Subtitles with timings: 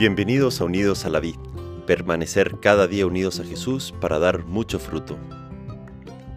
[0.00, 1.36] Bienvenidos a Unidos a la Vid,
[1.86, 5.18] permanecer cada día unidos a Jesús para dar mucho fruto.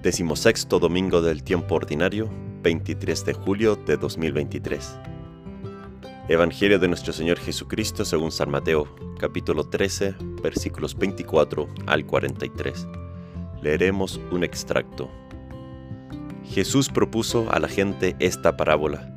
[0.01, 2.29] Decimosexto domingo del tiempo ordinario,
[2.61, 4.97] 23 de julio de 2023.
[6.27, 12.86] Evangelio de nuestro Señor Jesucristo según San Mateo, capítulo 13, versículos 24 al 43.
[13.61, 15.09] Leeremos un extracto.
[16.43, 19.12] Jesús propuso a la gente esta parábola.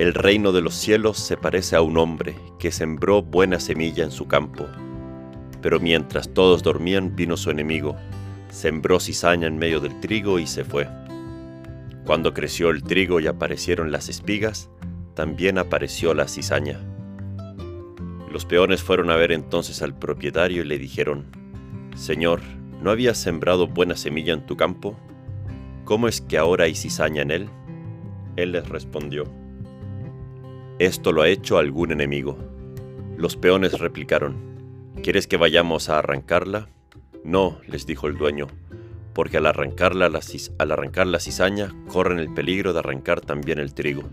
[0.00, 4.10] El reino de los cielos se parece a un hombre que sembró buena semilla en
[4.10, 4.66] su campo.
[5.60, 7.96] Pero mientras todos dormían vino su enemigo,
[8.48, 10.88] sembró cizaña en medio del trigo y se fue.
[12.06, 14.70] Cuando creció el trigo y aparecieron las espigas,
[15.12, 16.80] también apareció la cizaña.
[18.32, 21.26] Los peones fueron a ver entonces al propietario y le dijeron,
[21.94, 22.40] Señor,
[22.80, 24.96] ¿no habías sembrado buena semilla en tu campo?
[25.84, 27.50] ¿Cómo es que ahora hay cizaña en él?
[28.36, 29.39] Él les respondió,
[30.80, 32.38] esto lo ha hecho algún enemigo.
[33.18, 34.34] Los peones replicaron,
[35.02, 36.70] ¿Quieres que vayamos a arrancarla?
[37.22, 38.46] No, les dijo el dueño,
[39.12, 44.04] porque al al arrancar la cizaña corren el peligro de arrancar también el trigo.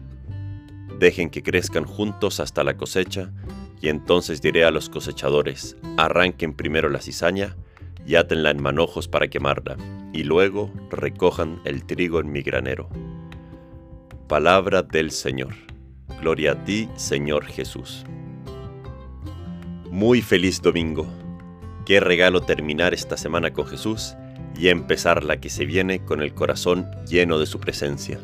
[0.99, 3.31] Dejen que crezcan juntos hasta la cosecha,
[3.79, 7.55] y entonces diré a los cosechadores, arranquen primero la cizaña
[8.05, 9.77] y átenla en manojos para quemarla,
[10.11, 12.89] y luego recojan el trigo en mi granero.
[14.27, 15.67] Palabra del Señor.
[16.19, 18.03] Gloria a ti, Señor Jesús.
[19.91, 21.05] Muy feliz domingo.
[21.85, 24.15] Qué regalo terminar esta semana con Jesús
[24.57, 28.19] y empezar la que se viene con el corazón lleno de su presencia.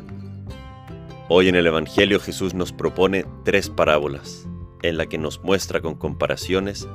[1.28, 4.44] Hoy en el Evangelio Jesús nos propone tres parábolas,
[4.82, 6.88] en la que nos muestra con comparaciones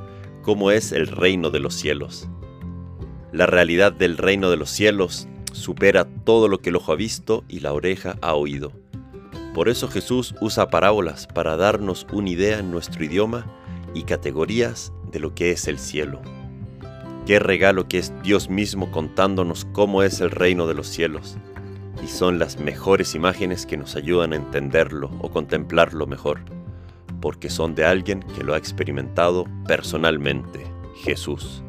[0.43, 2.27] cómo es el reino de los cielos.
[3.31, 7.45] La realidad del reino de los cielos supera todo lo que el ojo ha visto
[7.47, 8.73] y la oreja ha oído
[9.59, 13.45] por eso Jesús usa parábolas para darnos una idea en nuestro idioma
[13.93, 16.21] y categorías de lo que es el cielo.
[17.25, 21.35] Qué regalo que es Dios mismo contándonos cómo es el reino de los cielos.
[22.01, 26.39] Y son las mejores imágenes que nos ayudan a entenderlo o contemplarlo mejor,
[27.19, 30.63] porque son de alguien que lo ha experimentado personalmente,
[31.03, 31.65] Jesús.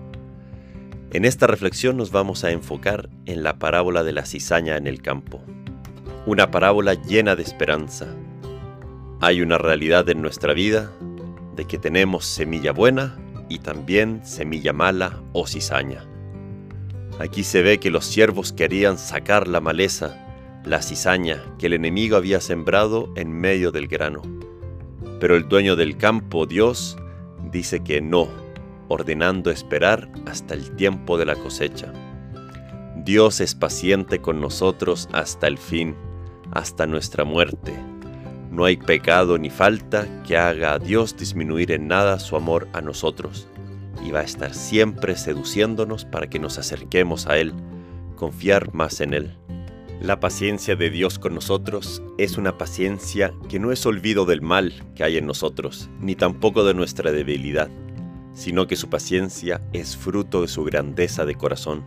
[1.11, 5.03] En esta reflexión nos vamos a enfocar en la parábola de la cizaña en el
[5.03, 5.43] campo
[6.27, 8.15] una parábola llena de esperanza.
[9.21, 10.93] Hay una realidad en nuestra vida
[11.57, 16.05] de que tenemos semilla buena y también semilla mala o cizaña.
[17.19, 20.27] Aquí se ve que los siervos querían sacar la maleza,
[20.65, 24.23] la cizaña que el enemigo había sembrado en medio del grano.
[25.21, 26.97] Pero el dueño del campo, Dios,
[27.51, 28.29] dice que no,
[28.89, 31.93] ordenando esperar hasta el tiempo de la cosecha.
[33.05, 35.97] Dios es paciente con nosotros hasta el fin
[36.53, 37.75] hasta nuestra muerte.
[38.51, 42.81] No hay pecado ni falta que haga a Dios disminuir en nada su amor a
[42.81, 43.49] nosotros,
[44.05, 47.55] y va a estar siempre seduciéndonos para que nos acerquemos a Él,
[48.17, 49.37] confiar más en Él.
[50.01, 54.73] La paciencia de Dios con nosotros es una paciencia que no es olvido del mal
[54.95, 57.69] que hay en nosotros, ni tampoco de nuestra debilidad,
[58.33, 61.85] sino que su paciencia es fruto de su grandeza de corazón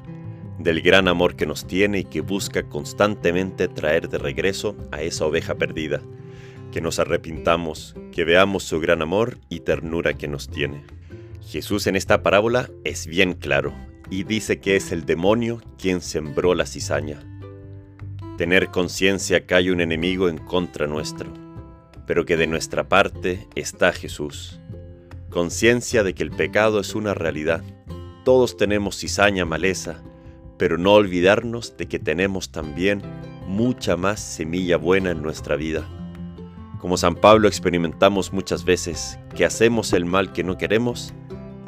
[0.59, 5.25] del gran amor que nos tiene y que busca constantemente traer de regreso a esa
[5.25, 6.02] oveja perdida,
[6.72, 10.84] que nos arrepintamos, que veamos su gran amor y ternura que nos tiene.
[11.47, 13.74] Jesús en esta parábola es bien claro
[14.09, 17.20] y dice que es el demonio quien sembró la cizaña.
[18.38, 21.31] Tener conciencia que hay un enemigo en contra nuestro,
[22.08, 24.59] pero que de nuestra parte está Jesús.
[25.30, 27.64] Conciencia de que el pecado es una realidad.
[28.24, 30.02] Todos tenemos cizaña, maleza,
[30.58, 33.02] pero no olvidarnos de que tenemos también
[33.47, 35.88] mucha más semilla buena en nuestra vida.
[36.80, 41.14] Como San Pablo experimentamos muchas veces que hacemos el mal que no queremos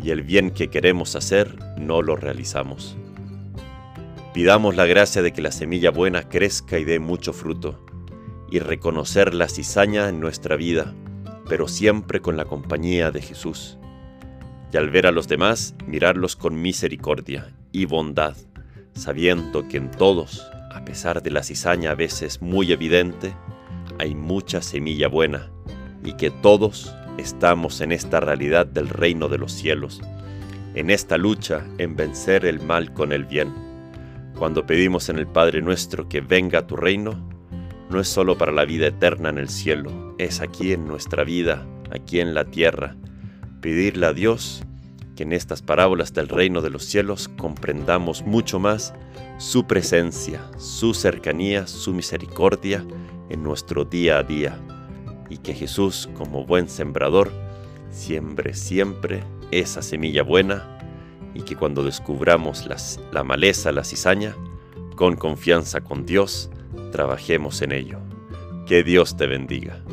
[0.02, 2.98] y el bien que queremos hacer no lo realizamos.
[4.34, 7.86] Pidamos la gracia de que la semilla buena crezca y dé mucho fruto,
[8.52, 10.94] y reconocer la cizaña en nuestra vida,
[11.48, 13.78] pero siempre con la compañía de Jesús.
[14.74, 18.36] Y al ver a los demás, mirarlos con misericordia y bondad
[18.96, 23.36] sabiendo que en todos, a pesar de la cizaña a veces muy evidente,
[24.00, 25.52] hay mucha semilla buena
[26.04, 30.02] y que todos estamos en esta realidad del reino de los cielos,
[30.74, 33.54] en esta lucha en vencer el mal con el bien.
[34.38, 37.30] Cuando pedimos en el Padre nuestro que venga tu reino,
[37.90, 41.66] no es solo para la vida eterna en el cielo, es aquí en nuestra vida,
[41.92, 42.96] aquí en la tierra.
[43.62, 44.64] Pedirle a Dios
[45.16, 48.94] que en estas parábolas del reino de los cielos comprendamos mucho más
[49.38, 52.86] su presencia, su cercanía, su misericordia
[53.30, 54.60] en nuestro día a día,
[55.30, 57.32] y que Jesús, como buen sembrador,
[57.90, 60.78] siembre siempre esa semilla buena
[61.34, 62.66] y que cuando descubramos
[63.12, 64.36] la maleza, la cizaña,
[64.96, 66.50] con confianza con Dios,
[66.92, 68.00] trabajemos en ello.
[68.66, 69.84] Que Dios te bendiga.